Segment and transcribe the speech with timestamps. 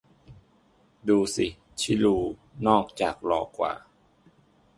[1.07, 1.47] ดูสิ
[1.81, 2.33] ชิรูด์
[2.67, 3.73] นอกจากหล่อกว่า